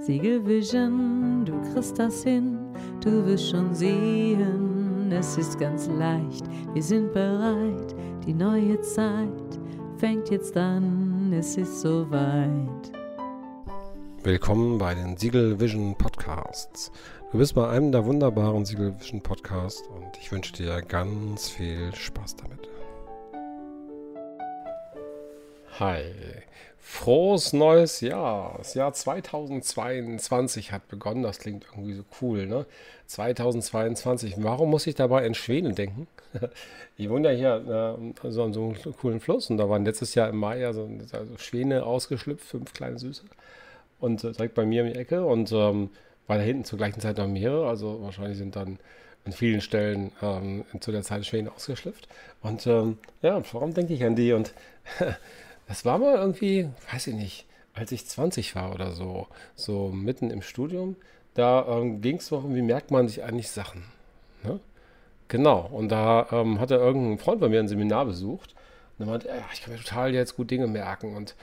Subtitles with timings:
[0.00, 2.56] Siegelvision, du kriegst das hin,
[3.00, 9.58] du wirst schon sehen, es ist ganz leicht, wir sind bereit, die neue Zeit
[9.98, 12.92] fängt jetzt an, es ist soweit.
[14.22, 16.92] Willkommen bei den Siegel Vision Podcasts.
[17.32, 21.94] Du bist bei einem der wunderbaren Siegel Vision Podcasts und ich wünsche dir ganz viel
[21.94, 22.68] Spaß damit.
[25.80, 26.02] Hi,
[26.80, 28.54] frohes neues Jahr.
[28.58, 31.22] Das Jahr 2022 hat begonnen.
[31.22, 32.66] Das klingt irgendwie so cool, ne?
[33.06, 34.36] 2022.
[34.38, 36.06] Warum muss ich dabei in Schweden denken?
[37.00, 40.16] Ich wohne ja hier äh, so an so einem coolen Fluss und da waren letztes
[40.16, 43.22] Jahr im Mai ja so also Schwäne ausgeschlüpft, fünf kleine Süße.
[44.00, 45.90] Und äh, direkt bei mir um die Ecke und ähm,
[46.26, 47.68] war da hinten zur gleichen Zeit noch mehrere.
[47.68, 48.80] Also wahrscheinlich sind dann
[49.24, 52.08] an vielen Stellen ähm, zu der Zeit Schwäne ausgeschlüpft.
[52.42, 54.32] Und ähm, ja, warum denke ich an die?
[54.32, 54.52] Und
[55.68, 60.30] Das war mal irgendwie, weiß ich nicht, als ich 20 war oder so, so mitten
[60.30, 60.96] im Studium,
[61.34, 63.84] da ähm, ging es darum, wie merkt man sich eigentlich Sachen.
[64.42, 64.58] Ne?
[65.28, 68.54] Genau, und da ähm, hatte irgendein Freund bei mir ein Seminar besucht
[68.98, 71.36] und er meinte, ich kann mir total jetzt gut Dinge merken und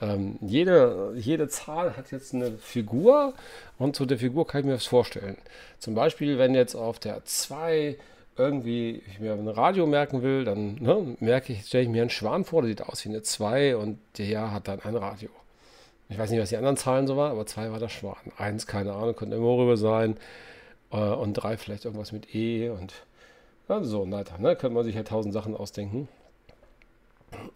[0.00, 3.34] ähm, jede, jede Zahl hat jetzt eine Figur
[3.78, 5.36] und zu der Figur kann ich mir was vorstellen.
[5.80, 7.96] Zum Beispiel, wenn jetzt auf der 2
[8.36, 12.10] irgendwie ich mir ein Radio merken will, dann ne, merke ich, stelle ich mir einen
[12.10, 15.28] Schwan vor, der sieht aus wie eine 2 und der hat dann ein Radio.
[16.08, 18.16] Ich weiß nicht, was die anderen Zahlen so waren, aber 2 war der Schwan.
[18.38, 20.16] 1, keine Ahnung, könnte immer rüber sein.
[20.90, 22.94] Äh, und 3 vielleicht irgendwas mit E und
[23.68, 24.38] ja, so weiter.
[24.38, 24.56] Ne?
[24.56, 26.08] Könnte man sich ja tausend Sachen ausdenken.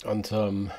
[0.05, 0.71] Und ähm,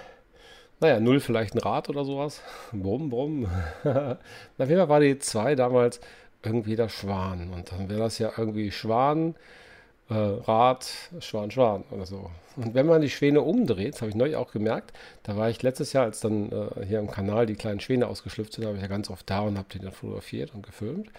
[0.79, 2.41] naja, 0 vielleicht ein Rad oder sowas.
[2.71, 3.45] Brumm, brumm.
[3.83, 5.99] Auf jeden Fall war die 2 damals
[6.43, 7.51] irgendwie der Schwan.
[7.53, 9.35] Und dann wäre das ja irgendwie Schwan
[10.09, 10.87] äh, Rad,
[11.19, 12.29] Schwan, Schwan oder so.
[12.55, 14.91] Und wenn man die Schwäne umdreht, das habe ich neulich auch gemerkt,
[15.23, 18.53] da war ich letztes Jahr, als dann äh, hier im Kanal die kleinen Schwäne ausgeschlüpft
[18.53, 21.09] sind, habe ich ja ganz oft da und habe die dann fotografiert und gefilmt.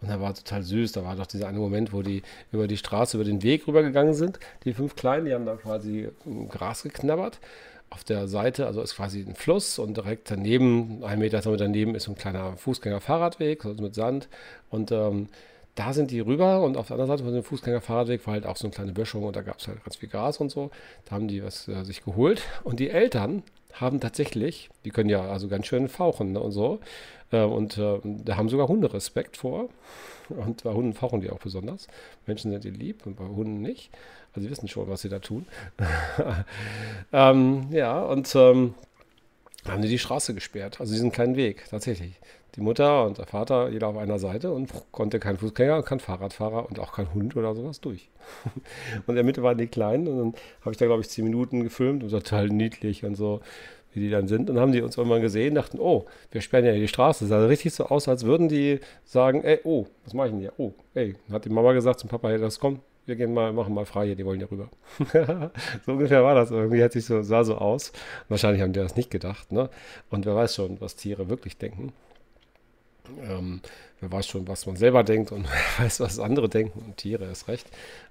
[0.00, 0.92] Und da war total süß.
[0.92, 2.22] Da war doch dieser eine Moment, wo die
[2.52, 4.38] über die Straße, über den Weg rübergegangen sind.
[4.64, 6.10] Die fünf Kleinen, die haben da quasi
[6.50, 7.40] Gras geknabbert.
[7.88, 12.08] Auf der Seite, also ist quasi ein Fluss und direkt daneben, ein Meter daneben, ist
[12.08, 14.28] ein kleiner Fußgänger-Fahrradweg, also mit Sand.
[14.68, 15.28] Und ähm,
[15.74, 18.56] da sind die rüber und auf der anderen Seite von dem Fußgängerfahrradweg war halt auch
[18.56, 20.70] so eine kleine Böschung und da gab es halt ganz viel Gras und so.
[21.06, 23.42] Da haben die was äh, sich geholt und die Eltern
[23.72, 26.78] haben tatsächlich, die können ja also ganz schön fauchen ne, und so.
[27.32, 29.68] Äh, und äh, da haben sogar Hunde Respekt vor.
[30.28, 31.88] Und bei Hunden fauchen die auch besonders.
[32.26, 33.90] Menschen sind die lieb und bei Hunden nicht.
[34.32, 35.46] Also sie wissen schon, was sie da tun.
[37.12, 38.74] ähm, ja, und ähm,
[39.68, 42.20] haben die die Straße gesperrt, also diesen kleinen Weg, tatsächlich
[42.56, 46.68] die Mutter und der Vater, jeder auf einer Seite und konnte kein Fußgänger, kein Fahrradfahrer
[46.68, 48.08] und auch kein Hund oder sowas durch.
[49.06, 51.24] und in der Mitte waren die Kleinen und dann habe ich da, glaube ich, zehn
[51.24, 53.40] Minuten gefilmt und total niedlich und so,
[53.92, 54.50] wie die dann sind.
[54.50, 57.24] Und haben die uns irgendwann gesehen, dachten, oh, wir sperren ja die Straße.
[57.24, 60.40] Es sah richtig so aus, als würden die sagen, ey, oh, was mache ich denn
[60.40, 60.52] hier?
[60.58, 63.74] Oh, ey, hat die Mama gesagt zum Papa, hey, das kommt, wir gehen mal, machen
[63.74, 64.68] mal frei hier, die wollen ja rüber.
[65.84, 67.92] so ungefähr war das irgendwie, hat sich so, sah so aus.
[68.28, 69.68] Wahrscheinlich haben die das nicht gedacht, ne?
[70.10, 71.92] Und wer weiß schon, was Tiere wirklich denken.
[73.22, 73.60] Ähm,
[74.00, 75.46] wer weiß schon, was man selber denkt und
[75.78, 77.66] wer weiß, was andere denken und Tiere ist recht.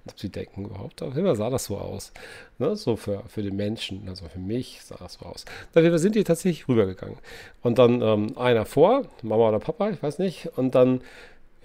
[0.06, 1.02] ob sie denken überhaupt.
[1.02, 2.12] Auf jeden Fall sah das so aus.
[2.58, 2.76] Ne?
[2.76, 5.44] So für, für den Menschen, also für mich sah das so aus.
[5.72, 7.18] Dann sind die tatsächlich rübergegangen.
[7.62, 10.46] Und dann ähm, einer vor, Mama oder Papa, ich weiß nicht.
[10.56, 11.00] Und dann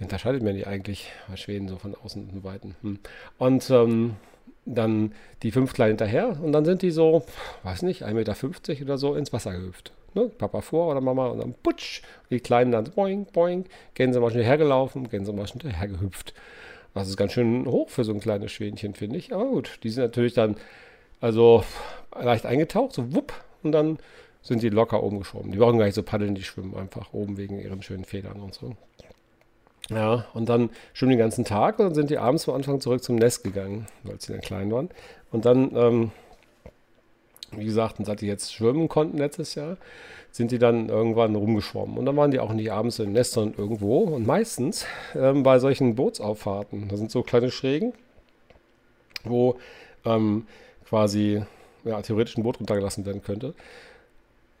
[0.00, 2.74] unterscheidet man die eigentlich bei Schweden so von außen und weiten.
[2.82, 2.98] Hm.
[3.38, 4.16] Und ähm,
[4.66, 7.24] dann die fünf Kleinen hinterher und dann sind die so,
[7.62, 9.92] weiß nicht, 1,50 Meter oder so ins Wasser gehüpft.
[10.14, 10.30] Ne?
[10.36, 12.02] Papa vor oder Mama und dann putsch.
[12.30, 13.64] Die Kleinen dann boing, boing.
[13.94, 16.34] Gänse mal schnell hergelaufen, Gänse mal schnell hergehüpft.
[16.94, 19.32] Das ist ganz schön hoch für so ein kleines Schwänchen, finde ich.
[19.32, 20.56] Aber gut, die sind natürlich dann
[21.20, 21.64] also
[22.18, 23.32] leicht eingetaucht, so wupp.
[23.62, 23.98] Und dann
[24.42, 25.52] sind die locker oben geschoben.
[25.52, 28.54] Die brauchen gar nicht so paddeln, die schwimmen einfach oben wegen ihren schönen Federn und
[28.54, 28.74] so.
[29.90, 33.02] Ja, und dann schwimmen den ganzen Tag und dann sind die abends am Anfang zurück
[33.02, 34.88] zum Nest gegangen, weil sie dann klein waren.
[35.30, 36.12] Und dann ähm,
[37.52, 39.76] wie gesagt, seit die jetzt schwimmen konnten letztes Jahr,
[40.30, 41.98] sind die dann irgendwann rumgeschwommen.
[41.98, 43.98] Und dann waren die auch nicht abends im Nest, sondern irgendwo.
[44.00, 47.92] Und meistens ähm, bei solchen Bootsauffahrten, da sind so kleine Schrägen,
[49.24, 49.56] wo
[50.04, 50.46] ähm,
[50.88, 51.42] quasi
[51.84, 53.54] ja, theoretisch ein Boot runtergelassen werden könnte,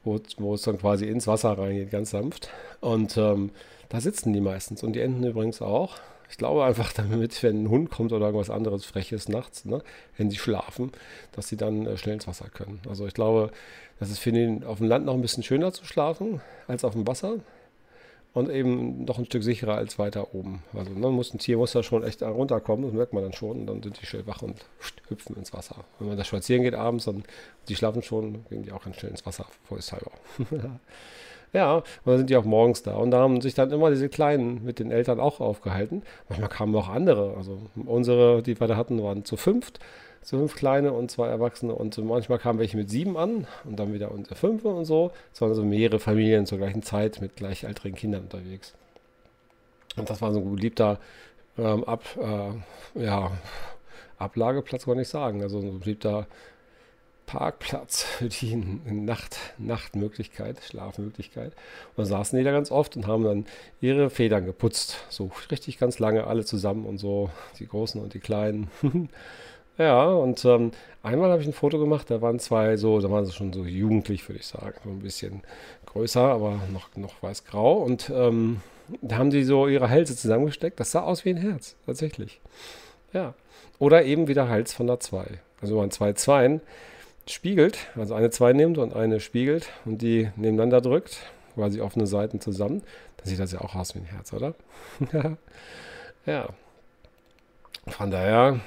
[0.04, 2.50] wo, wo es dann quasi ins Wasser reingeht, ganz sanft.
[2.80, 3.50] Und ähm,
[3.88, 5.98] da sitzen die meistens und die Enten übrigens auch.
[6.30, 9.82] Ich glaube einfach damit, wenn ein Hund kommt oder irgendwas anderes Freches nachts, ne,
[10.16, 10.92] wenn sie schlafen,
[11.32, 12.80] dass sie dann äh, schnell ins Wasser können.
[12.88, 13.50] Also ich glaube,
[13.98, 16.94] das ist für den auf dem Land noch ein bisschen schöner zu schlafen als auf
[16.94, 17.36] dem Wasser
[18.32, 20.62] und eben noch ein Stück sicherer als weiter oben.
[20.72, 23.60] Also ne, muss ein Tier muss da schon echt runterkommen, das merkt man dann schon
[23.60, 24.64] und dann sind die schnell wach und
[25.08, 25.84] hüpfen ins Wasser.
[25.98, 27.24] Wenn man da spazieren geht abends, dann
[27.68, 30.12] die schlafen schon, gehen die auch ganz schnell ins Wasser, vollshalber.
[31.52, 32.94] Ja, und dann sind die auch morgens da.
[32.94, 36.02] Und da haben sich dann immer diese Kleinen mit den Eltern auch aufgehalten.
[36.28, 37.34] Manchmal kamen auch andere.
[37.36, 39.80] Also unsere, die wir da hatten, waren zu fünft.
[40.22, 41.74] Zu fünf Kleine und zwei Erwachsene.
[41.74, 45.10] Und manchmal kamen welche mit sieben an und dann wieder unsere fünf und so.
[45.32, 48.74] Es waren so mehrere Familien zur gleichen Zeit mit gleichaltrigen Kindern unterwegs.
[49.96, 51.00] Und das war so ein beliebter
[51.58, 53.32] ähm, Ab, äh, ja,
[54.18, 55.42] Ablageplatz, kann ich sagen.
[55.42, 56.26] Also ein beliebter
[57.30, 61.52] Parkplatz für die Nacht, Nachtmöglichkeit, Schlafmöglichkeit.
[61.96, 63.46] Und da saßen die da ganz oft und haben dann
[63.80, 65.04] ihre Federn geputzt.
[65.10, 67.30] So richtig ganz lange, alle zusammen und so,
[67.60, 68.68] die Großen und die Kleinen.
[69.78, 70.72] ja, und ähm,
[71.04, 73.64] einmal habe ich ein Foto gemacht, da waren zwei so, da waren sie schon so
[73.64, 74.74] jugendlich, würde ich sagen.
[74.82, 75.42] So ein bisschen
[75.86, 77.74] größer, aber noch, noch weiß-grau.
[77.74, 78.60] Und ähm,
[79.02, 80.80] da haben die so ihre Hälse zusammengesteckt.
[80.80, 82.40] Das sah aus wie ein Herz, tatsächlich.
[83.12, 83.34] Ja.
[83.78, 85.26] Oder eben wieder Hals von der 2.
[85.62, 86.60] Also man zwei Zweien
[87.32, 91.18] spiegelt, also eine 2 nimmt und eine spiegelt und die nebeneinander drückt,
[91.54, 92.82] quasi offene Seiten zusammen,
[93.16, 94.54] dann sieht das ja auch aus wie ein Herz, oder?
[96.26, 96.48] ja.
[97.86, 98.60] Von daher,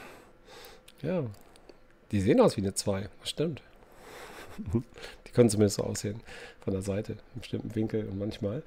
[1.02, 1.24] ja,
[2.12, 3.62] die sehen aus wie eine 2, das stimmt.
[5.28, 6.22] die können zumindest so aussehen
[6.62, 8.64] von der Seite, im bestimmten Winkel und manchmal.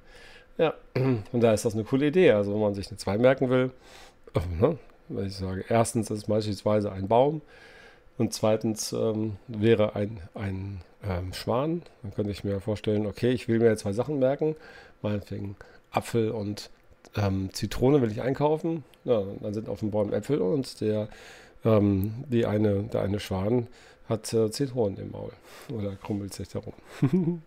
[0.59, 2.33] Ja, und da ist das eine coole Idee.
[2.33, 3.71] Also, wenn man sich eine 2 merken will,
[4.61, 4.79] ne,
[5.09, 7.43] wenn ich sage, erstens ist es beispielsweise ein Baum,
[8.19, 11.83] und zweitens ähm, wäre ein, ein ähm, Schwan.
[12.03, 14.57] Dann könnte ich mir vorstellen, okay, ich will mir zwei Sachen merken.
[15.03, 15.57] Meinetwegen
[15.91, 16.71] Apfel und
[17.17, 18.85] ähm, Zitrone will ich einkaufen.
[19.05, 21.09] Ja, dann sind auf dem Baum Äpfel und der,
[21.65, 23.69] ähm, die eine, der eine Schwan
[24.09, 25.33] hat äh, Zitronen im Maul
[25.69, 26.73] oder krummelt sich darum.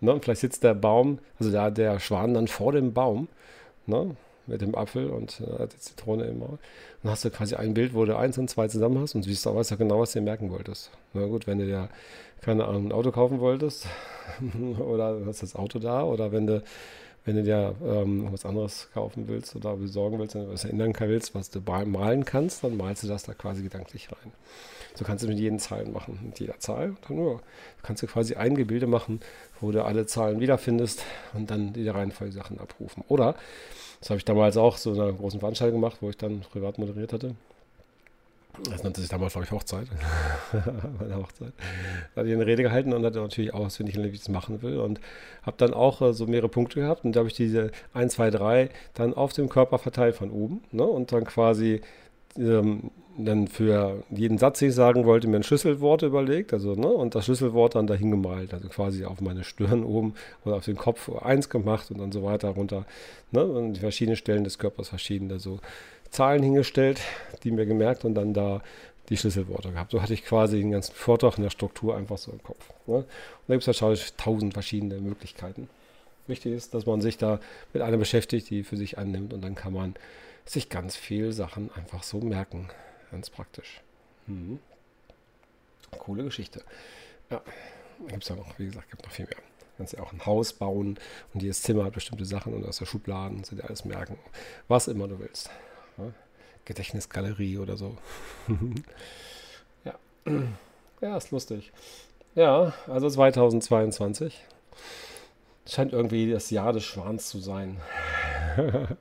[0.00, 3.28] ne, vielleicht sitzt der Baum, also da der Schwan dann vor dem Baum.
[3.86, 4.16] Ne,
[4.50, 6.58] mit dem Apfel und äh, die Zitrone im Maul.
[7.02, 9.46] Dann hast du quasi ein Bild, wo du eins und zwei zusammen hast und siehst,
[9.46, 10.90] weißt ja genau, was du dir merken wolltest.
[11.14, 11.88] Na gut, wenn du dir,
[12.42, 13.86] keine Ahnung, ein Auto kaufen wolltest
[14.78, 16.62] oder hast das Auto da oder wenn du,
[17.24, 21.50] wenn du dir ähm, was anderes kaufen willst oder besorgen willst, was erinnern willst, was
[21.50, 24.32] du malen kannst, dann malst du das da quasi gedanklich rein.
[24.94, 26.96] So kannst du mit jedem Zahlen machen, mit jeder Zahl.
[27.06, 27.40] Dann nur,
[27.82, 29.20] kannst du quasi ein Gebilde machen,
[29.60, 33.04] wo du alle Zahlen wiederfindest und dann die Reihenfolge Sachen abrufen.
[33.08, 33.36] Oder
[34.00, 36.78] das habe ich damals auch so in einer großen Veranstaltung gemacht, wo ich dann privat
[36.78, 37.36] moderiert hatte.
[38.68, 39.86] Das nannte sich damals, glaube ich, Hochzeit.
[40.98, 41.52] Meine Hochzeit.
[42.14, 44.62] Da hatte ich eine Rede gehalten und hatte natürlich auch auswendig, wie ich das machen
[44.62, 44.78] will.
[44.78, 45.00] Und
[45.42, 47.04] habe dann auch äh, so mehrere Punkte gehabt.
[47.04, 50.62] Und da habe ich diese 1, 2, 3 dann auf dem Körper verteilt von oben.
[50.72, 50.84] Ne?
[50.84, 51.80] Und dann quasi
[52.36, 52.90] ähm,
[53.24, 57.14] dann für jeden Satz, den ich sagen wollte, mir ein Schlüsselwort überlegt, also, ne, und
[57.14, 60.14] das Schlüsselwort dann dahin gemalt, also quasi auf meine Stirn oben
[60.44, 62.86] oder auf den Kopf eins gemacht und dann so weiter runter,
[63.30, 65.58] ne, und die verschiedenen Stellen des Körpers verschiedene so
[66.10, 67.00] Zahlen hingestellt,
[67.44, 68.62] die mir gemerkt und dann da
[69.08, 69.90] die Schlüsselworte gehabt.
[69.90, 72.70] So hatte ich quasi den ganzen Vortrag in der Struktur einfach so im Kopf.
[72.86, 72.96] Ne?
[72.96, 73.06] Und
[73.48, 75.68] da gibt es wahrscheinlich tausend verschiedene Möglichkeiten.
[76.26, 77.40] Wichtig ist, dass man sich da
[77.72, 79.94] mit einer beschäftigt, die für sich annimmt und dann kann man
[80.44, 82.68] sich ganz viel Sachen einfach so merken.
[83.10, 83.80] Ganz praktisch.
[84.26, 84.60] Mhm.
[85.98, 86.62] Coole Geschichte.
[87.30, 87.42] Ja,
[88.06, 89.36] gibt es ja noch, wie gesagt, gibt noch viel mehr.
[89.76, 90.98] Kannst ja auch ein Haus bauen
[91.34, 94.18] und jedes Zimmer hat bestimmte Sachen und aus der Schubladen sind ja alles merken.
[94.68, 95.50] Was immer du willst.
[96.06, 96.12] Ja?
[96.64, 97.96] Gedächtnisgalerie oder so.
[99.84, 99.94] ja.
[101.00, 101.72] ja, ist lustig.
[102.34, 104.46] Ja, also 2022
[105.66, 107.80] scheint irgendwie das Jahr des Schwans zu sein.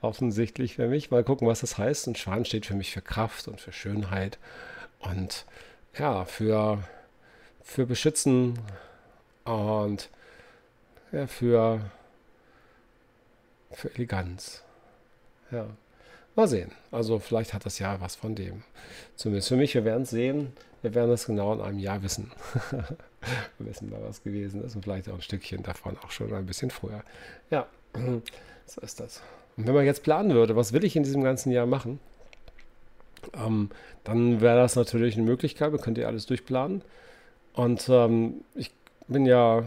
[0.00, 1.10] Offensichtlich für mich.
[1.10, 2.08] Mal gucken, was das heißt.
[2.08, 4.38] Und Schwan steht für mich für Kraft und für Schönheit
[5.00, 5.46] und
[5.98, 6.82] ja, für,
[7.62, 8.58] für Beschützen
[9.44, 10.10] und
[11.12, 11.80] ja, für,
[13.72, 14.62] für Eleganz.
[15.50, 15.66] Ja.
[16.36, 16.72] Mal sehen.
[16.90, 18.62] Also vielleicht hat das Jahr was von dem.
[19.14, 20.52] Zumindest für mich, wir werden es sehen.
[20.82, 22.32] Wir werden es genau in einem Jahr wissen.
[23.58, 26.46] wir wissen mal, was gewesen ist und vielleicht auch ein Stückchen davon auch schon ein
[26.46, 27.02] bisschen früher.
[27.50, 27.66] Ja.
[28.66, 29.20] So ist das.
[29.58, 32.00] Und wenn man jetzt planen würde, was will ich in diesem ganzen Jahr machen,
[33.34, 33.68] ähm,
[34.04, 35.70] dann wäre das natürlich eine Möglichkeit.
[35.70, 36.82] Man könnte ja alles durchplanen.
[37.52, 38.72] Und ähm, ich
[39.06, 39.64] bin ja,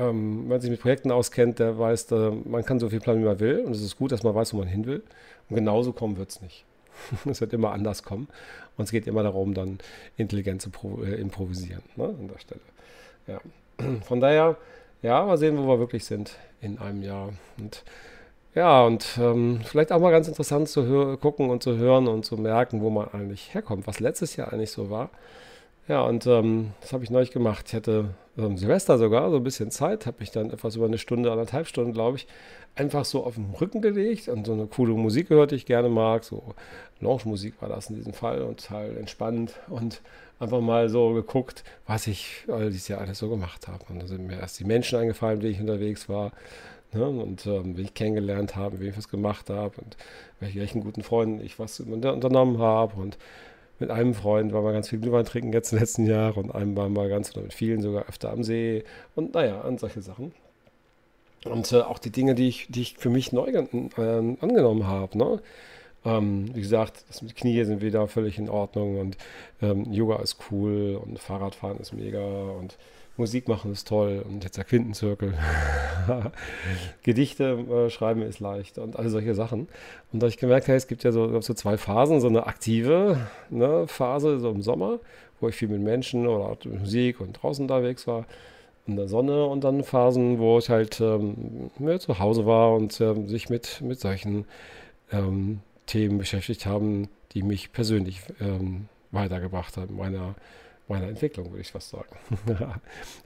[0.00, 3.20] ähm, wenn man sich mit Projekten auskennt, der weiß, äh, man kann so viel planen,
[3.20, 3.60] wie man will.
[3.60, 5.02] Und es ist gut, dass man weiß, wo man hin will.
[5.48, 6.64] Und genauso kommen wird es nicht.
[7.26, 8.28] es wird immer anders kommen.
[8.76, 9.78] Und es geht immer darum, dann
[10.16, 10.70] intelligent zu
[11.04, 12.60] äh, improvisieren ne, an der Stelle.
[13.26, 13.40] Ja.
[14.02, 14.56] Von daher,
[15.02, 17.30] ja, mal sehen, wo wir wirklich sind in einem Jahr.
[17.58, 17.84] Und
[18.54, 22.36] ja, und ähm, vielleicht auch mal ganz interessant zu gucken und zu hören und zu
[22.36, 25.10] merken, wo man eigentlich herkommt, was letztes Jahr eigentlich so war.
[25.88, 27.66] Ja, und ähm, das habe ich neulich gemacht.
[27.68, 30.98] Ich hatte ähm, Silvester sogar so ein bisschen Zeit, habe mich dann etwas über eine
[30.98, 32.26] Stunde, anderthalb Stunden, glaube ich,
[32.76, 35.88] einfach so auf den Rücken gelegt und so eine coole Musik gehört, die ich gerne
[35.88, 36.24] mag.
[36.24, 36.54] So
[37.00, 40.00] Lounge-Musik war das in diesem Fall und total entspannt und
[40.38, 43.84] einfach mal so geguckt, was ich all dieses Jahr alles so gemacht habe.
[43.88, 46.32] Und da sind mir erst die Menschen eingefallen, wie ich unterwegs war.
[46.92, 47.06] Ne?
[47.06, 49.96] Und ähm, wie ich kennengelernt habe, wie ich was gemacht habe und
[50.40, 53.00] welchen guten Freunden ich was unternommen habe.
[53.00, 53.18] Und
[53.80, 56.76] mit einem Freund waren wir ganz viel Glühwein trinken jetzt im letzten Jahr und einem
[56.76, 58.84] waren wir ganz oder mit vielen sogar öfter am See
[59.14, 60.32] und naja, und solche Sachen.
[61.44, 65.16] Und äh, auch die Dinge, die ich, die ich für mich neu äh, angenommen habe.
[65.16, 65.40] Ne?
[66.04, 69.16] Ähm, wie gesagt, das mit Knie sind wieder völlig in Ordnung und
[69.62, 72.76] ähm, Yoga ist cool und Fahrradfahren ist mega und
[73.16, 75.34] Musik machen ist toll und jetzt der Quintenzirkel.
[77.02, 79.68] Gedichte äh, schreiben ist leicht und alle solche Sachen.
[80.12, 83.18] Und da ich gemerkt habe, es gibt ja so, so zwei Phasen, so eine aktive
[83.50, 85.00] ne, Phase, so im Sommer,
[85.40, 88.26] wo ich viel mit Menschen oder mit Musik und draußen unterwegs war
[88.86, 93.28] in der Sonne und dann Phasen, wo ich halt ähm, zu Hause war und ähm,
[93.28, 94.46] sich mit, mit solchen
[95.12, 100.34] ähm, Themen beschäftigt haben, die mich persönlich ähm, weitergebracht haben, meiner,
[100.88, 102.16] meiner Entwicklung, würde ich fast sagen.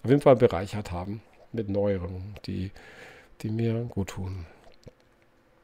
[0.02, 1.22] Auf jeden Fall bereichert haben
[1.54, 2.70] mit Neuerungen, die,
[3.42, 4.46] die mir gut tun.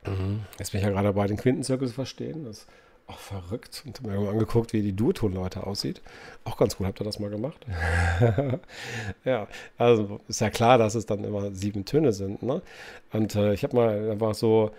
[0.07, 0.41] Mhm.
[0.59, 2.45] Jetzt bin ich ja gerade dabei, den Quintenzirkel zu verstehen.
[2.45, 2.67] Das
[3.11, 3.83] auch verrückt.
[3.85, 6.01] Und mir angeguckt, wie die Duotonleute aussieht.
[6.45, 7.67] Auch ganz gut, habt ihr das mal gemacht?
[9.25, 12.43] ja, also ist ja klar, dass es dann immer sieben Töne sind.
[12.43, 12.63] Ne?
[13.13, 14.71] Und äh, ich habe mal einfach so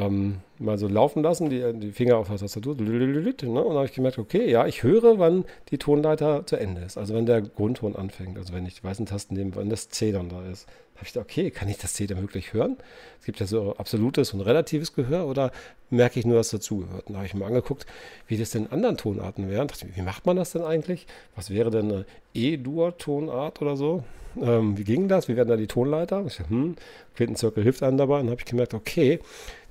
[0.00, 2.76] ähm, mal so laufen lassen, die, die Finger auf der Tastatur.
[2.76, 2.84] Ne?
[2.84, 6.96] Und dann habe ich gemerkt, okay, ja, ich höre, wann die Tonleiter zu Ende ist.
[6.96, 8.38] Also wenn der Grundton anfängt.
[8.38, 10.66] Also wenn ich die weißen Tasten nehme, wann das C dann da ist
[11.00, 12.76] habe ich gedacht, okay, kann ich das C denn wirklich hören?
[13.18, 15.50] Es gibt ja so absolutes und relatives Gehör oder
[15.88, 17.06] merke ich nur, dass dazugehört?
[17.06, 17.86] Und da habe ich mal angeguckt,
[18.26, 19.62] wie das denn in anderen Tonarten wäre.
[19.62, 21.06] Und dachte, wie macht man das denn eigentlich?
[21.36, 24.04] Was wäre denn eine E-Dur-Tonart oder so?
[24.38, 25.26] Ähm, wie ging das?
[25.28, 26.22] Wie werden da die Tonleiter?
[26.26, 26.76] Ich dachte, hm,
[27.16, 28.16] Quintenzirkel hilft einem dabei.
[28.16, 29.20] Und dann habe ich gemerkt, okay,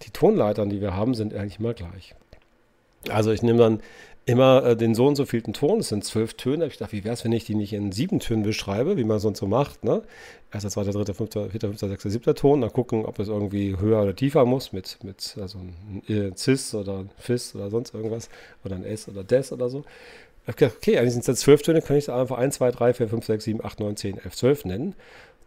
[0.02, 2.16] die Tonleitern, die wir haben, sind eigentlich immer gleich.
[3.08, 3.82] Also ich nehme dann
[4.30, 6.68] immer äh, den so und so vielten Ton, es sind zwölf Töne.
[6.68, 9.20] Ich dachte, wie wäre es, wenn ich die nicht in sieben Tönen beschreibe, wie man
[9.20, 10.04] sonst so macht, ne?
[10.52, 14.02] Erster, zweiter, dritter, fünfter, vierter, fünfter, sechster, siebter Ton, dann gucken, ob es irgendwie höher
[14.02, 18.30] oder tiefer muss, mit, mit also ein äh, Cis oder ein Fis oder sonst irgendwas,
[18.64, 19.84] oder ein S oder Des oder so.
[20.44, 22.56] Ich habe gedacht, okay, eigentlich sind es jetzt zwölf Töne, kann ich es einfach 1,
[22.56, 24.96] 2, 3, 4, 5, 6, 7, 8, 9, 10, 11, 12 nennen.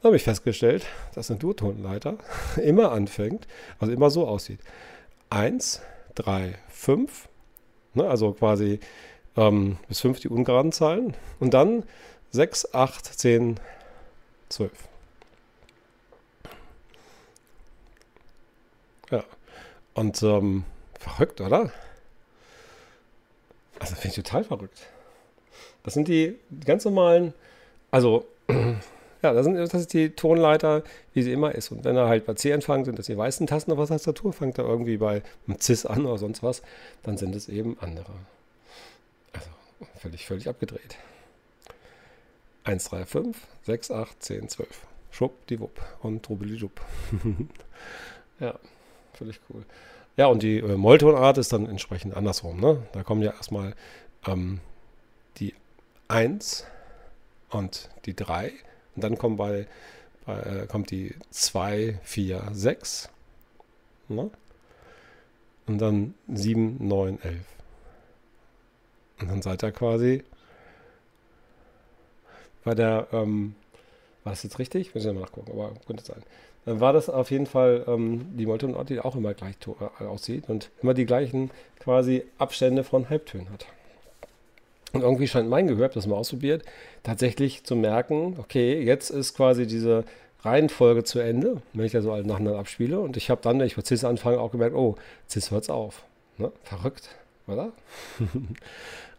[0.01, 0.85] Dann habe ich festgestellt,
[1.15, 2.17] dass ein Durtonleiter
[2.63, 3.47] immer anfängt,
[3.79, 4.59] also immer so aussieht.
[5.31, 5.83] 1,
[6.17, 7.29] 3, 5,
[7.95, 8.09] Ne?
[8.09, 8.81] Also quasi
[9.37, 11.15] ähm, bis 5 die ungeraden Zahlen.
[11.41, 11.85] Und dann
[12.31, 13.61] 6, 8, 10,
[14.49, 14.73] 12.
[19.11, 19.25] Ja.
[19.95, 20.65] Und ähm,
[20.99, 21.71] verrückt, oder?
[23.79, 24.87] Also finde ich total verrückt.
[25.83, 27.35] Das sind die ganz normalen,
[27.91, 28.27] also
[29.23, 30.83] ja, das, sind, das ist die Tonleiter,
[31.15, 31.71] wie sie immer ist.
[31.71, 34.33] Und wenn er halt bei C anfängt, sind das die weißen Tasten auf der Tastatur,
[34.33, 36.63] fängt er irgendwie bei einem Cis an oder sonst was,
[37.05, 38.13] dann sind es eben andere.
[39.33, 39.49] Also
[39.99, 40.97] völlig, völlig abgedreht.
[42.65, 44.69] 1, 3, 5, 6, 8, 10, 12.
[45.13, 46.81] Schwuppdiwupp und Trubbelidupp.
[48.41, 48.59] ja,
[49.13, 49.65] völlig cool.
[50.17, 52.61] Ja, und die äh, Molltonart ist dann entsprechend andersrum.
[52.61, 52.83] Ne?
[52.93, 53.75] Da kommen ja erstmal
[54.27, 54.61] ähm,
[55.39, 55.55] die
[56.09, 56.67] 1
[57.51, 58.53] und die 3
[58.95, 59.67] und dann kommt, bei,
[60.27, 63.09] bei äh, kommt die 2, 4, 6.
[64.09, 64.31] Ne?
[65.67, 67.37] Und dann 7, 9, 11.
[69.21, 70.25] Und dann seid ihr quasi
[72.65, 73.55] bei der, ähm,
[74.25, 74.95] war das jetzt richtig?
[74.95, 76.23] Müssen wir mal nachgucken, aber könnte sein.
[76.65, 79.57] Dann war das auf jeden Fall ähm, die Moltonart, die auch immer gleich
[80.01, 83.67] äh, aussieht und immer die gleichen quasi Abstände von Halbtönen hat.
[84.93, 86.65] Und irgendwie scheint mein Gehör, das mal ausprobiert,
[87.03, 90.05] tatsächlich zu merken, okay, jetzt ist quasi diese
[90.41, 93.01] Reihenfolge zu Ende, wenn ich da so alle nacheinander abspiele.
[93.01, 94.97] Und ich habe dann, wenn ich bei Cis anfange, auch gemerkt, oh,
[95.29, 96.05] Cis hört's auf.
[96.37, 96.53] Ne?
[96.65, 97.09] Verrückt,
[97.47, 97.73] oder?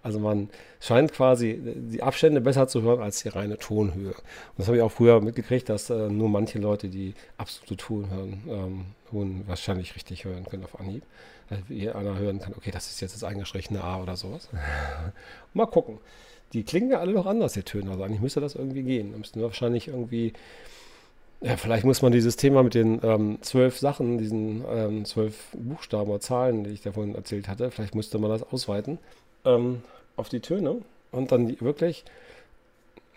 [0.04, 0.50] also man
[0.80, 4.14] scheint quasi die Abstände besser zu hören als die reine Tonhöhe.
[4.14, 8.10] Und das habe ich auch früher mitgekriegt, dass äh, nur manche Leute, die absolute Ton
[8.10, 11.04] hören, ähm, Ton wahrscheinlich richtig hören können auf Anhieb
[11.68, 14.50] wie einer hören kann, okay, das ist jetzt das eingestrichene A oder sowas.
[15.54, 16.00] Mal gucken.
[16.54, 17.92] Die klingen ja alle noch anders, die Töne.
[17.92, 19.12] Also eigentlich müsste das irgendwie gehen.
[19.12, 20.34] Da müssten wir wahrscheinlich irgendwie,
[21.44, 26.10] ja, vielleicht muss man dieses Thema mit den ähm, zwölf Sachen, diesen ähm, zwölf Buchstaben
[26.10, 28.98] oder Zahlen, die ich davon erzählt hatte, vielleicht müsste man das ausweiten
[29.44, 29.82] ähm,
[30.16, 30.78] auf die Töne
[31.12, 32.06] und dann die wirklich,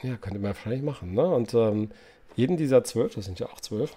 [0.02, 1.14] ja, könnte man wahrscheinlich machen.
[1.14, 1.24] Ne?
[1.24, 1.90] Und ähm,
[2.34, 3.94] jeden dieser zwölf, das sind ja auch zwölf,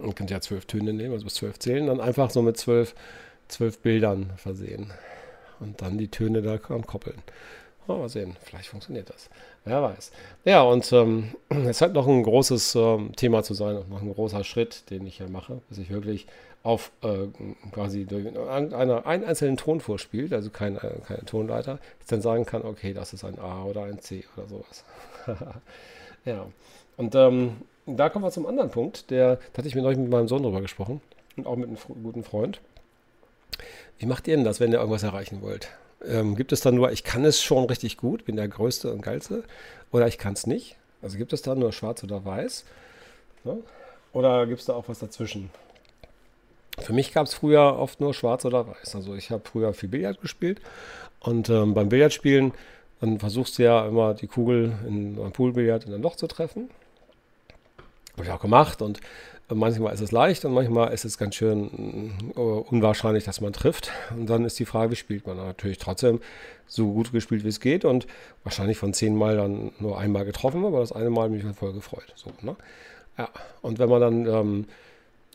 [0.00, 2.94] man könnte ja zwölf Töne nehmen, also bis zwölf zählen, dann einfach so mit zwölf,
[3.48, 4.92] zwölf Bildern versehen.
[5.58, 6.58] Und dann die Töne da
[7.86, 8.00] koppeln.
[8.00, 9.30] Mal sehen, vielleicht funktioniert das.
[9.64, 10.12] Wer weiß.
[10.44, 14.12] Ja, und ähm, es hat noch ein großes ähm, Thema zu sein und noch ein
[14.12, 16.26] großer Schritt, den ich hier mache, bis ich wirklich
[16.62, 17.26] auf äh,
[17.72, 22.46] quasi durch einer, einen einzelnen Ton vorspielt, also kein, äh, keine Tonleiter, ich dann sagen
[22.46, 24.84] kann, okay, das ist ein A oder ein C oder sowas.
[26.24, 26.46] ja,
[26.96, 30.10] und ähm, da kommen wir zum anderen Punkt, der, da hatte ich mir neulich mit
[30.10, 31.02] meinem Sohn drüber gesprochen
[31.36, 32.60] und auch mit einem guten Freund.
[33.98, 35.68] Wie macht ihr denn das, wenn ihr irgendwas erreichen wollt?
[36.06, 39.02] Ähm, gibt es dann nur, ich kann es schon richtig gut, bin der Größte und
[39.02, 39.44] Geilste,
[39.90, 40.76] oder ich kann es nicht?
[41.02, 42.64] Also gibt es da nur schwarz oder weiß?
[43.44, 43.58] Ne?
[44.12, 45.50] Oder gibt es da auch was dazwischen?
[46.78, 48.96] Für mich gab es früher oft nur schwarz oder weiß.
[48.96, 50.60] Also ich habe früher viel Billard gespielt
[51.20, 52.52] und ähm, beim Billardspielen,
[53.00, 56.70] dann versuchst du ja immer die Kugel in, beim Poolbillard in ein Loch zu treffen.
[58.14, 59.00] Habe ich auch gemacht und
[59.48, 63.90] manchmal ist es leicht und manchmal ist es ganz schön äh, unwahrscheinlich, dass man trifft.
[64.16, 65.36] Und dann ist die Frage, wie spielt man?
[65.36, 66.20] Natürlich trotzdem
[66.66, 68.06] so gut gespielt, wie es geht und
[68.42, 72.12] wahrscheinlich von zehn Mal dann nur einmal getroffen, aber das eine Mal mich voll gefreut.
[72.14, 72.56] So, ne?
[73.18, 73.28] Ja,
[73.62, 74.64] und wenn man dann ähm,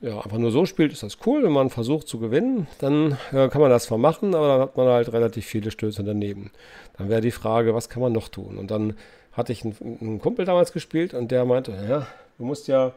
[0.02, 1.44] ja, einfach nur so spielt, ist das cool.
[1.44, 4.78] Wenn man versucht zu gewinnen, dann äh, kann man das zwar machen, aber dann hat
[4.78, 6.52] man halt relativ viele Stöße daneben.
[6.98, 8.58] Dann wäre die Frage, was kann man noch tun?
[8.58, 8.96] Und dann
[9.34, 12.94] hatte ich einen, einen Kumpel damals gespielt und der meinte, ja, du musst ja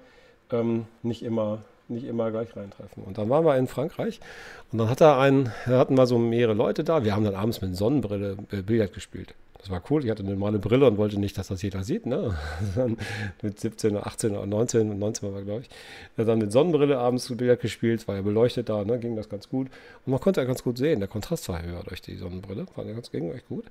[0.52, 3.02] ähm, nicht immer nicht immer gleich reintreffen.
[3.04, 4.20] Und dann waren wir in Frankreich
[4.70, 7.04] und dann hat er einen, hatten wir so mehrere Leute da.
[7.04, 9.34] Wir haben dann abends mit Sonnenbrille äh, Billard gespielt.
[9.62, 10.04] Das war cool.
[10.04, 12.04] Ich hatte eine normale Brille und wollte nicht, dass das jeder sieht.
[12.04, 12.36] Ne?
[13.42, 15.68] mit 17 oder 18 oder 19 und 19 war, glaube ich.
[16.16, 18.98] Dann mit Sonnenbrille abends zu Billard gespielt, war ja beleuchtet da, ne?
[18.98, 19.68] ging das ganz gut.
[20.04, 20.98] Und man konnte ja ganz gut sehen.
[20.98, 22.66] Der Kontrast war höher durch die Sonnenbrille.
[22.74, 23.66] War ganz, ging echt gut.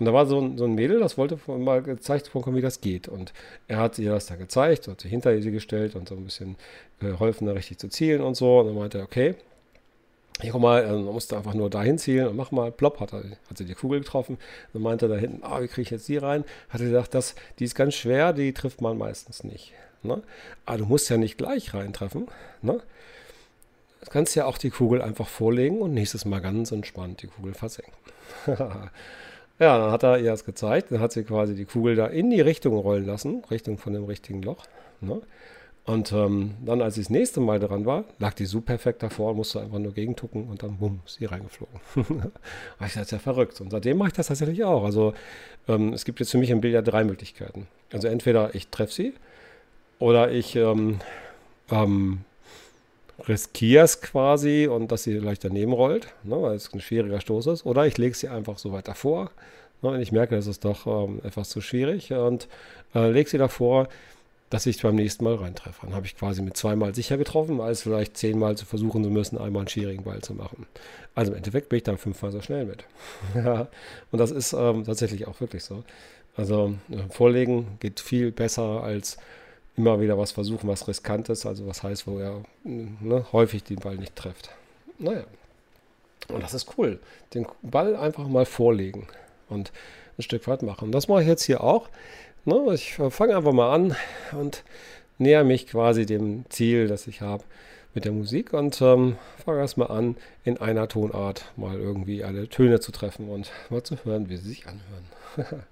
[0.00, 2.80] Und da war so ein, so ein Mädel, das wollte mal gezeigt bekommen, wie das
[2.80, 3.06] geht.
[3.06, 3.32] Und
[3.68, 6.56] er hat ihr das da gezeigt, hat sich hinter sie gestellt und so ein bisschen
[6.98, 8.58] geholfen, da richtig zu zielen und so.
[8.58, 9.36] Und dann meinte er, okay,
[10.40, 13.22] hier guck mal, man musste einfach nur dahin zielen und mach mal, plopp, hat, er,
[13.48, 14.36] hat sie die Kugel getroffen.
[14.72, 16.44] Dann meinte er da hinten, ah, wie kriege ich jetzt die rein?
[16.68, 19.72] Hat er gesagt, das, die ist ganz schwer, die trifft man meistens nicht.
[20.02, 20.22] Ne?
[20.66, 22.28] Aber du musst ja nicht gleich reintreffen.
[22.60, 22.80] Ne?
[24.02, 27.54] Du kannst ja auch die Kugel einfach vorlegen und nächstes Mal ganz entspannt die Kugel
[27.54, 27.94] versenken.
[28.46, 28.88] ja,
[29.58, 30.92] dann hat er ihr das gezeigt.
[30.92, 34.04] Dann hat sie quasi die Kugel da in die Richtung rollen lassen, Richtung von dem
[34.04, 34.66] richtigen Loch.
[35.00, 35.22] Ne?
[35.86, 39.34] Und ähm, dann, als ich das nächste Mal dran war, lag die so perfekt davor,
[39.34, 41.80] musste einfach nur gegentucken und dann, bumm, ist sie reingeflogen.
[42.84, 43.60] ich das ja verrückt.
[43.60, 44.84] Und seitdem mache ich das tatsächlich auch.
[44.84, 45.14] Also
[45.68, 47.68] ähm, es gibt jetzt für mich im Billard drei Möglichkeiten.
[47.92, 49.14] Also entweder ich treffe sie
[50.00, 50.98] oder ich ähm,
[51.70, 52.22] ähm,
[53.28, 57.46] riskiere es quasi und dass sie leicht daneben rollt, ne, weil es ein schwieriger Stoß
[57.46, 57.64] ist.
[57.64, 59.30] Oder ich lege sie einfach so weit davor.
[59.82, 62.48] Ne, und ich merke, das ist doch ähm, etwas zu schwierig und
[62.92, 63.86] äh, lege sie davor
[64.50, 65.86] dass ich beim nächsten Mal reintreffe.
[65.86, 69.38] Dann habe ich quasi mit zweimal sicher getroffen, als vielleicht zehnmal zu versuchen zu müssen,
[69.38, 70.66] einmal einen schwierigen Ball zu machen.
[71.14, 72.84] Also im Endeffekt bin ich dann fünfmal so schnell mit.
[74.12, 75.82] und das ist ähm, tatsächlich auch wirklich so.
[76.36, 79.16] Also äh, Vorlegen geht viel besser als
[79.76, 83.76] immer wieder was versuchen, was riskant ist, also was heißt, wo er ne, häufig den
[83.76, 84.50] Ball nicht trifft.
[84.98, 85.24] Naja.
[86.28, 86.98] Und das ist cool.
[87.34, 89.06] Den Ball einfach mal vorlegen
[89.48, 89.72] und
[90.18, 90.92] ein Stück weit machen.
[90.92, 91.88] Das mache ich jetzt hier auch.
[92.48, 93.96] Ne, ich fange einfach mal an
[94.30, 94.62] und
[95.18, 97.42] näher mich quasi dem Ziel, das ich habe
[97.92, 102.78] mit der Musik und ähm, fange erstmal an, in einer Tonart mal irgendwie alle Töne
[102.78, 105.06] zu treffen und mal zu hören, wie sie sich anhören.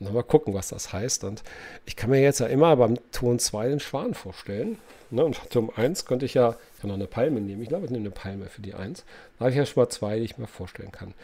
[0.00, 1.24] und dann mal gucken, was das heißt.
[1.24, 1.42] Und
[1.86, 4.76] ich kann mir jetzt ja immer beim Ton 2 den Schwan vorstellen.
[5.12, 5.24] Ne?
[5.24, 7.62] Und Ton 1 könnte ich ja, ich kann noch eine Palme nehmen.
[7.62, 9.04] Ich glaube, ich nehme eine Palme für die 1.
[9.38, 11.14] Da habe ich ja schon mal zwei, die ich mir vorstellen kann.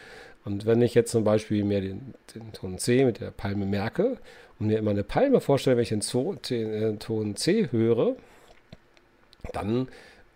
[0.45, 4.17] Und wenn ich jetzt zum Beispiel mir den, den Ton C mit der Palme merke
[4.59, 8.15] und mir immer eine Palme vorstelle, wenn ich den, Zo, den äh, Ton C höre,
[9.53, 9.87] dann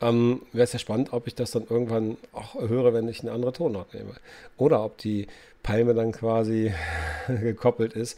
[0.02, 3.32] ähm, wäre es ja spannend, ob ich das dann irgendwann auch höre, wenn ich eine
[3.32, 4.16] andere Tonart nehme.
[4.58, 5.28] Oder ob die
[5.62, 6.74] Palme dann quasi
[7.28, 8.18] gekoppelt ist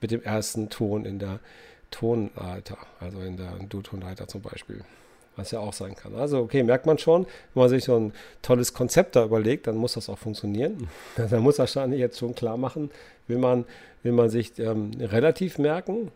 [0.00, 1.40] mit dem ersten Ton in der
[1.94, 4.84] Tonleiter, also in der Du-Tonleiter zum Beispiel
[5.36, 6.14] was ja auch sein kann.
[6.14, 9.76] Also, okay, merkt man schon, wenn man sich so ein tolles Konzept da überlegt, dann
[9.76, 10.88] muss das auch funktionieren.
[11.16, 12.90] dann muss wahrscheinlich jetzt schon klar machen,
[13.26, 13.64] will man,
[14.02, 16.10] will man sich ähm, relativ merken,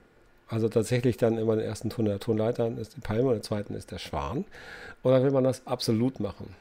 [0.49, 3.75] also tatsächlich dann immer den ersten Ton der Tonleiter ist die Palme und der zweiten
[3.75, 4.45] ist der Schwan,
[5.03, 6.55] oder will man das absolut machen?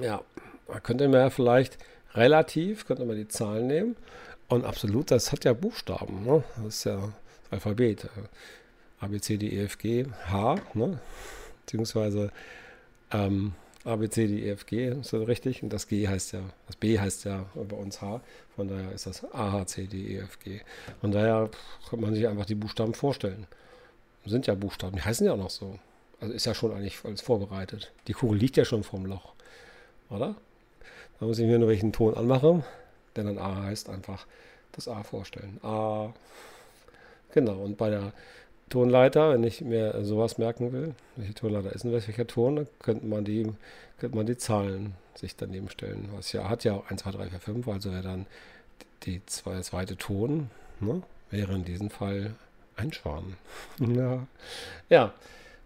[0.00, 0.22] Ja,
[0.66, 1.78] da könnte man ja vielleicht
[2.14, 3.96] relativ, könnte man die Zahlen nehmen
[4.48, 6.42] und absolut, das hat ja Buchstaben, ne?
[6.56, 7.12] das ist ja
[7.52, 8.08] Alphabet.
[9.00, 10.98] A, B, C, D, E, F, G, H, ne?
[11.60, 12.30] beziehungsweise
[13.10, 13.52] ähm,
[13.84, 15.62] A, B, C, D, E, F, G, ist das richtig?
[15.62, 18.20] Und das G heißt ja, das B heißt ja bei uns H,
[18.54, 20.60] von daher ist das A, H, C, D, E, F, G.
[21.00, 21.50] Von daher
[21.90, 23.46] kann man sich einfach die Buchstaben vorstellen.
[24.24, 25.78] Sind ja Buchstaben, die heißen ja auch noch so.
[26.20, 27.90] Also ist ja schon eigentlich alles vorbereitet.
[28.06, 29.34] Die Kugel liegt ja schon vorm Loch,
[30.10, 30.36] oder?
[31.18, 32.62] Da muss ich mir nur welchen Ton anmachen.
[33.16, 34.26] der dann A heißt, einfach
[34.70, 35.58] das A vorstellen.
[35.64, 36.14] A.
[37.32, 38.12] Genau, und bei der
[38.68, 43.06] Tonleiter, wenn ich mir sowas merken will, welche Tonleiter ist denn welcher Ton, dann könnte
[43.06, 43.52] man die,
[43.98, 46.08] könnte man die Zahlen sich daneben stellen.
[46.14, 48.26] Was ja hat ja auch 1, 2, 3, 4, 5, also wäre dann
[49.02, 52.34] die zwei, zweite Ton, ne, wäre in diesem Fall
[52.76, 53.36] ein Schwan.
[53.78, 54.26] ja.
[54.88, 55.12] ja,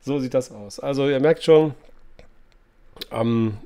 [0.01, 0.81] so sieht das aus.
[0.81, 1.75] Also ihr merkt schon,
[3.11, 3.59] am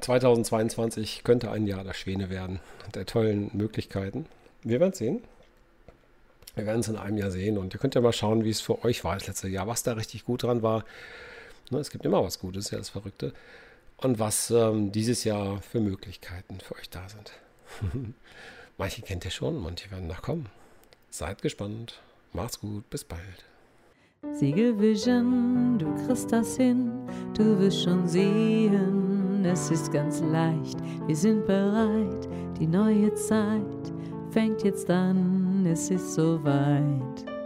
[0.00, 2.60] 2022 könnte ein Jahr der Schwäne werden,
[2.94, 4.26] der tollen Möglichkeiten.
[4.62, 5.22] Wir werden es sehen.
[6.54, 8.60] Wir werden es in einem Jahr sehen und ihr könnt ja mal schauen, wie es
[8.60, 10.84] für euch war das letzte Jahr, was da richtig gut dran war.
[11.70, 13.32] Ne, es gibt immer was Gutes, ja das Verrückte.
[13.96, 17.32] Und was ähm, dieses Jahr für Möglichkeiten für euch da sind.
[18.78, 20.46] Manche kennt ihr schon, manche werden noch kommen.
[21.10, 22.00] Seid gespannt.
[22.32, 23.44] Macht's gut, bis bald.
[24.32, 26.92] Siegelvision, du kriegst das hin,
[27.36, 33.92] du wirst schon sehen, es ist ganz leicht, wir sind bereit, die neue Zeit
[34.30, 37.37] fängt jetzt an, es ist soweit.